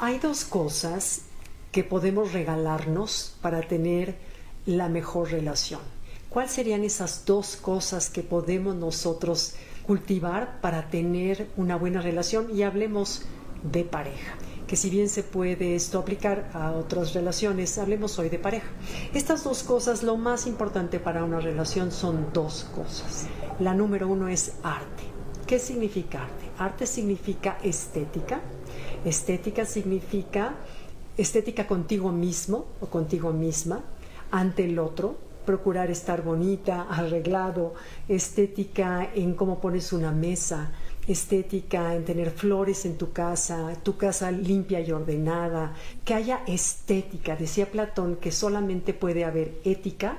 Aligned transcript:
Hay 0.00 0.20
dos 0.20 0.44
cosas 0.44 1.22
que 1.72 1.82
podemos 1.82 2.32
regalarnos 2.32 3.34
para 3.42 3.62
tener 3.62 4.14
la 4.64 4.88
mejor 4.88 5.32
relación. 5.32 5.80
¿Cuáles 6.30 6.52
serían 6.52 6.84
esas 6.84 7.24
dos 7.24 7.56
cosas 7.56 8.08
que 8.08 8.22
podemos 8.22 8.76
nosotros 8.76 9.56
cultivar 9.84 10.60
para 10.60 10.88
tener 10.88 11.48
una 11.56 11.74
buena 11.74 12.00
relación? 12.00 12.56
Y 12.56 12.62
hablemos 12.62 13.22
de 13.64 13.82
pareja 13.82 14.36
que 14.68 14.76
si 14.76 14.88
bien 14.88 15.08
se 15.08 15.24
puede 15.24 15.74
esto 15.74 15.98
aplicar 15.98 16.48
a 16.52 16.70
otras 16.72 17.14
relaciones, 17.14 17.76
hablemos 17.78 18.18
hoy 18.20 18.28
de 18.28 18.38
pareja. 18.38 18.68
Estas 19.14 19.42
dos 19.42 19.64
cosas, 19.64 20.04
lo 20.04 20.16
más 20.16 20.46
importante 20.46 21.00
para 21.00 21.24
una 21.24 21.40
relación 21.40 21.90
son 21.90 22.28
dos 22.32 22.68
cosas. 22.76 23.26
La 23.58 23.74
número 23.74 24.06
uno 24.06 24.28
es 24.28 24.52
arte. 24.62 25.17
¿Qué 25.48 25.58
significa 25.58 26.24
arte? 26.24 26.44
Arte 26.58 26.86
significa 26.86 27.56
estética. 27.62 28.42
Estética 29.02 29.64
significa 29.64 30.56
estética 31.16 31.66
contigo 31.66 32.12
mismo 32.12 32.66
o 32.82 32.86
contigo 32.86 33.32
misma 33.32 33.82
ante 34.30 34.66
el 34.66 34.78
otro, 34.78 35.16
procurar 35.46 35.90
estar 35.90 36.22
bonita, 36.22 36.82
arreglado, 36.82 37.72
estética 38.08 39.08
en 39.14 39.32
cómo 39.32 39.58
pones 39.58 39.94
una 39.94 40.12
mesa, 40.12 40.70
estética 41.06 41.94
en 41.94 42.04
tener 42.04 42.30
flores 42.30 42.84
en 42.84 42.98
tu 42.98 43.12
casa, 43.12 43.72
tu 43.82 43.96
casa 43.96 44.30
limpia 44.30 44.80
y 44.80 44.92
ordenada, 44.92 45.72
que 46.04 46.12
haya 46.12 46.42
estética. 46.46 47.36
Decía 47.36 47.70
Platón 47.70 48.16
que 48.16 48.32
solamente 48.32 48.92
puede 48.92 49.24
haber 49.24 49.62
ética 49.64 50.18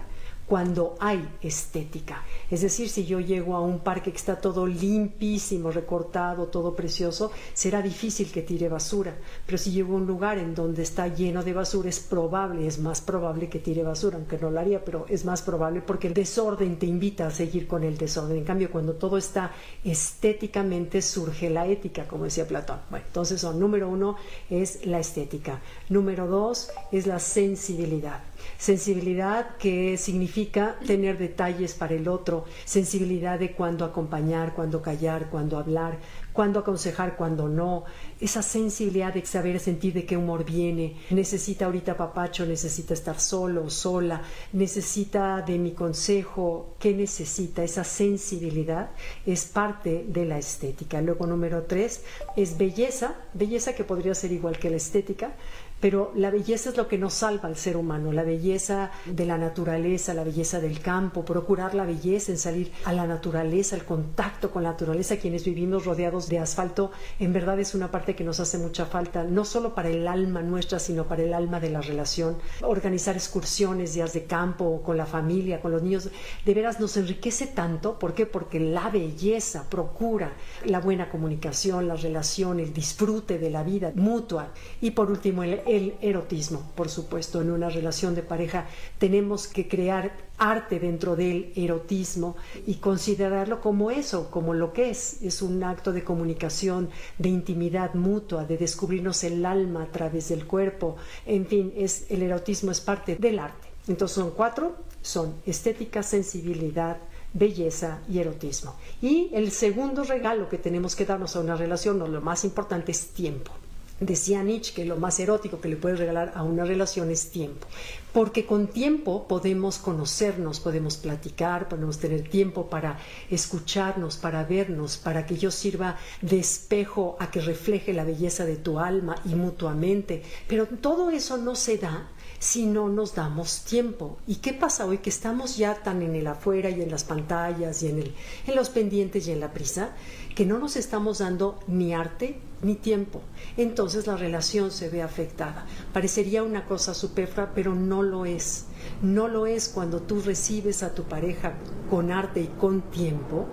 cuando 0.49 0.95
hay 0.99 1.29
estética. 1.43 2.23
Es 2.49 2.61
decir, 2.61 2.89
si 2.89 3.05
yo 3.05 3.19
llego 3.19 3.55
a 3.55 3.61
un 3.61 3.81
parque 3.81 4.09
que 4.09 4.17
está 4.17 4.41
todo 4.41 4.65
limpísimo, 4.65 5.69
recortado, 5.69 6.47
todo 6.47 6.75
precioso, 6.75 7.31
será 7.53 7.83
difícil 7.83 8.31
que 8.31 8.41
tire 8.41 8.67
basura. 8.67 9.15
Pero 9.45 9.59
si 9.59 9.71
llego 9.71 9.93
a 9.93 9.97
un 9.97 10.07
lugar 10.07 10.39
en 10.39 10.55
donde 10.55 10.81
está 10.81 11.07
lleno 11.07 11.43
de 11.43 11.53
basura, 11.53 11.87
es 11.87 11.99
probable, 11.99 12.65
es 12.65 12.79
más 12.79 12.99
probable 12.99 13.47
que 13.47 13.59
tire 13.59 13.83
basura, 13.83 14.17
aunque 14.17 14.39
no 14.39 14.49
lo 14.49 14.59
haría, 14.59 14.83
pero 14.83 15.05
es 15.07 15.23
más 15.23 15.43
probable 15.43 15.81
porque 15.81 16.07
el 16.07 16.15
desorden 16.15 16.79
te 16.79 16.87
invita 16.87 17.27
a 17.27 17.31
seguir 17.31 17.67
con 17.67 17.83
el 17.83 17.99
desorden. 17.99 18.37
En 18.37 18.43
cambio, 18.43 18.71
cuando 18.71 18.93
todo 18.93 19.19
está 19.19 19.51
estéticamente, 19.83 21.03
surge 21.03 21.51
la 21.51 21.67
ética, 21.67 22.07
como 22.07 22.23
decía 22.23 22.47
Platón. 22.47 22.79
Bueno, 22.89 23.05
entonces, 23.05 23.43
número 23.43 23.87
uno 23.87 24.15
es 24.49 24.83
la 24.87 24.99
estética. 24.99 25.61
Número 25.89 26.25
dos 26.25 26.71
es 26.91 27.05
la 27.05 27.19
sensibilidad. 27.19 28.23
Sensibilidad 28.57 29.57
que 29.57 29.97
significa 29.97 30.38
tener 30.45 31.17
detalles 31.17 31.73
para 31.73 31.93
el 31.93 32.07
otro, 32.07 32.45
sensibilidad 32.65 33.39
de 33.39 33.53
cuándo 33.53 33.85
acompañar, 33.85 34.53
cuándo 34.53 34.81
callar, 34.81 35.29
cuándo 35.29 35.57
hablar, 35.57 35.97
cuándo 36.33 36.59
aconsejar, 36.59 37.15
cuándo 37.17 37.49
no, 37.49 37.83
esa 38.19 38.41
sensibilidad 38.41 39.13
de 39.13 39.25
saber 39.25 39.59
sentir 39.59 39.93
de 39.93 40.05
qué 40.05 40.15
humor 40.17 40.45
viene, 40.45 40.97
necesita 41.09 41.65
ahorita 41.65 41.97
papacho, 41.97 42.45
necesita 42.45 42.93
estar 42.93 43.19
solo 43.19 43.65
o 43.65 43.69
sola, 43.69 44.21
necesita 44.53 45.41
de 45.41 45.57
mi 45.57 45.71
consejo, 45.71 46.75
qué 46.79 46.93
necesita, 46.93 47.63
esa 47.63 47.83
sensibilidad 47.83 48.91
es 49.25 49.45
parte 49.45 50.05
de 50.07 50.25
la 50.25 50.37
estética. 50.37 51.01
Luego 51.01 51.27
número 51.27 51.63
tres 51.63 52.03
es 52.35 52.57
belleza, 52.57 53.15
belleza 53.33 53.73
que 53.73 53.83
podría 53.83 54.15
ser 54.15 54.31
igual 54.31 54.57
que 54.57 54.69
la 54.69 54.77
estética, 54.77 55.33
pero 55.79 56.11
la 56.15 56.29
belleza 56.29 56.69
es 56.69 56.77
lo 56.77 56.87
que 56.87 56.97
nos 56.97 57.13
salva 57.13 57.47
al 57.47 57.55
ser 57.55 57.77
humano, 57.77 58.11
la 58.11 58.23
belleza 58.23 58.91
de 59.05 59.25
la 59.25 59.37
naturaleza, 59.37 60.13
la 60.13 60.23
belleza 60.23 60.59
del 60.59 60.79
campo, 60.79 61.25
procurar 61.25 61.75
la 61.75 61.85
belleza 61.85 62.31
en 62.31 62.37
salir 62.37 62.71
a 62.85 62.93
la 62.93 63.07
naturaleza, 63.07 63.75
el 63.75 63.85
contacto 63.85 64.51
con 64.51 64.63
la 64.63 64.71
naturaleza, 64.71 65.17
quienes 65.17 65.45
vivimos 65.45 65.85
rodeados 65.85 66.29
de 66.29 66.39
asfalto, 66.39 66.91
en 67.19 67.33
verdad 67.33 67.59
es 67.59 67.75
una 67.75 67.91
parte 67.91 68.15
que 68.15 68.23
nos 68.23 68.39
hace 68.39 68.57
mucha 68.57 68.85
falta, 68.85 69.23
no 69.23 69.45
solo 69.45 69.73
para 69.73 69.89
el 69.89 70.07
alma 70.07 70.41
nuestra, 70.41 70.79
sino 70.79 71.05
para 71.05 71.23
el 71.23 71.33
alma 71.33 71.59
de 71.59 71.69
la 71.69 71.81
relación. 71.81 72.37
Organizar 72.61 73.15
excursiones, 73.15 73.93
días 73.93 74.13
de 74.13 74.25
campo, 74.25 74.81
con 74.83 74.97
la 74.97 75.05
familia, 75.05 75.61
con 75.61 75.71
los 75.71 75.81
niños, 75.81 76.09
de 76.45 76.53
veras 76.53 76.79
nos 76.79 76.97
enriquece 76.97 77.47
tanto, 77.47 77.97
¿por 77.99 78.13
qué? 78.13 78.25
Porque 78.25 78.59
la 78.59 78.89
belleza 78.89 79.65
procura 79.69 80.33
la 80.65 80.79
buena 80.79 81.09
comunicación, 81.09 81.87
la 81.87 81.95
relación, 81.95 82.59
el 82.59 82.73
disfrute 82.73 83.39
de 83.39 83.49
la 83.49 83.63
vida 83.63 83.91
mutua. 83.95 84.49
Y 84.81 84.91
por 84.91 85.09
último, 85.09 85.43
el 85.69 85.95
erotismo, 86.01 86.71
por 86.75 86.89
supuesto, 86.89 87.41
en 87.41 87.51
una 87.51 87.69
relación 87.69 88.15
de 88.15 88.23
pareja 88.23 88.65
tenemos 88.97 89.47
que 89.47 89.67
crear 89.67 90.11
arte 90.39 90.79
dentro 90.79 91.15
del 91.15 91.51
erotismo 91.55 92.35
y 92.65 92.75
considerarlo 92.75 93.61
como 93.61 93.91
eso, 93.91 94.31
como 94.31 94.53
lo 94.53 94.73
que 94.73 94.89
es. 94.89 95.21
Es 95.21 95.41
un 95.41 95.63
acto 95.63 95.91
de 95.91 96.03
comunicación, 96.03 96.89
de 97.17 97.29
intimidad 97.29 97.93
mutua, 97.93 98.45
de 98.45 98.57
descubrirnos 98.57 99.23
el 99.23 99.45
alma 99.45 99.83
a 99.83 99.91
través 99.91 100.29
del 100.29 100.47
cuerpo. 100.47 100.95
En 101.25 101.45
fin, 101.45 101.71
es, 101.75 102.07
el 102.09 102.23
erotismo 102.23 102.71
es 102.71 102.81
parte 102.81 103.15
del 103.15 103.37
arte. 103.37 103.67
Entonces 103.87 104.15
son 104.15 104.31
cuatro, 104.31 104.75
son 105.01 105.35
estética, 105.45 106.01
sensibilidad, 106.01 106.97
belleza 107.33 107.99
y 108.09 108.19
erotismo. 108.19 108.75
Y 109.01 109.29
el 109.33 109.51
segundo 109.51 110.03
regalo 110.03 110.49
que 110.49 110.57
tenemos 110.57 110.95
que 110.95 111.05
darnos 111.05 111.35
a 111.35 111.41
una 111.41 111.55
relación, 111.55 111.99
lo 111.99 112.21
más 112.21 112.43
importante, 112.43 112.91
es 112.91 113.09
tiempo. 113.09 113.51
Decía 113.99 114.43
Nietzsche 114.43 114.73
que 114.73 114.85
lo 114.85 114.95
más 114.95 115.19
erótico 115.19 115.59
que 115.59 115.67
le 115.67 115.75
puedes 115.75 115.99
regalar 115.99 116.31
a 116.33 116.43
una 116.43 116.63
relación 116.63 117.11
es 117.11 117.31
tiempo, 117.31 117.67
porque 118.13 118.45
con 118.45 118.67
tiempo 118.67 119.27
podemos 119.27 119.77
conocernos, 119.77 120.61
podemos 120.61 120.95
platicar, 120.95 121.67
podemos 121.67 121.99
tener 121.99 122.29
tiempo 122.29 122.69
para 122.69 122.97
escucharnos, 123.29 124.15
para 124.15 124.45
vernos, 124.45 124.95
para 124.95 125.25
que 125.25 125.37
yo 125.37 125.51
sirva 125.51 125.97
de 126.21 126.39
espejo 126.39 127.17
a 127.19 127.29
que 127.29 127.41
refleje 127.41 127.91
la 127.91 128.05
belleza 128.05 128.45
de 128.45 128.55
tu 128.55 128.79
alma 128.79 129.15
y 129.25 129.35
mutuamente. 129.35 130.23
Pero 130.47 130.65
todo 130.65 131.09
eso 131.09 131.35
no 131.35 131.55
se 131.55 131.77
da 131.77 132.09
si 132.39 132.65
no 132.65 132.87
nos 132.87 133.15
damos 133.15 133.65
tiempo. 133.65 134.17
¿Y 134.25 134.35
qué 134.35 134.53
pasa 134.53 134.85
hoy 134.85 134.99
que 134.99 135.09
estamos 135.09 135.57
ya 135.57 135.75
tan 135.75 136.01
en 136.01 136.15
el 136.15 136.27
afuera 136.27 136.69
y 136.69 136.81
en 136.81 136.89
las 136.89 137.03
pantallas 137.03 137.83
y 137.83 137.87
en, 137.87 137.99
el, 137.99 138.15
en 138.47 138.55
los 138.55 138.69
pendientes 138.69 139.27
y 139.27 139.33
en 139.33 139.41
la 139.41 139.51
prisa 139.51 139.89
que 140.35 140.45
no 140.45 140.57
nos 140.57 140.77
estamos 140.77 141.17
dando 141.17 141.59
ni 141.67 141.93
arte 141.93 142.39
ni 142.61 142.75
tiempo? 142.75 143.21
Entonces 143.57 144.07
la 144.07 144.17
relación 144.17 144.71
se 144.71 144.89
ve 144.89 145.01
afectada. 145.01 145.65
Parecería 145.93 146.43
una 146.43 146.65
cosa 146.65 146.93
superflua, 146.93 147.51
pero 147.53 147.75
no 147.75 148.03
lo 148.03 148.25
es. 148.25 148.65
No 149.01 149.27
lo 149.27 149.45
es 149.45 149.69
cuando 149.69 150.01
tú 150.01 150.21
recibes 150.21 150.83
a 150.83 150.93
tu 150.93 151.03
pareja 151.03 151.53
con 151.89 152.11
arte 152.11 152.41
y 152.41 152.47
con 152.47 152.81
tiempo 152.81 153.47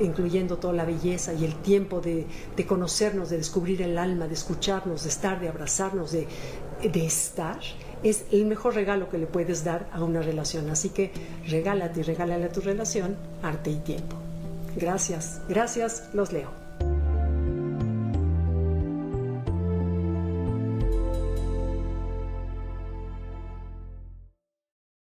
incluyendo 0.00 0.58
toda 0.58 0.74
la 0.74 0.84
belleza 0.84 1.32
y 1.34 1.44
el 1.44 1.54
tiempo 1.62 2.00
de, 2.00 2.26
de, 2.56 2.66
conocernos, 2.66 3.30
de 3.30 3.36
descubrir 3.36 3.82
el 3.82 3.96
alma, 3.98 4.26
de 4.26 4.34
escucharnos, 4.34 5.04
de 5.04 5.08
estar, 5.08 5.40
de 5.40 5.48
abrazarnos, 5.48 6.12
de, 6.12 6.26
de 6.82 7.06
estar, 7.06 7.60
es 8.02 8.24
el 8.32 8.46
mejor 8.46 8.74
regalo 8.74 9.08
que 9.08 9.18
le 9.18 9.26
puedes 9.26 9.64
dar 9.64 9.88
a 9.92 10.02
una 10.02 10.20
relación. 10.20 10.68
Así 10.70 10.90
que 10.90 11.12
regálate 11.48 12.00
y 12.00 12.02
regálale 12.02 12.44
a 12.44 12.52
tu 12.52 12.60
relación 12.60 13.16
arte 13.42 13.70
y 13.70 13.76
tiempo. 13.76 14.16
Gracias, 14.76 15.40
gracias, 15.48 16.10
los 16.12 16.32
leo. 16.32 16.63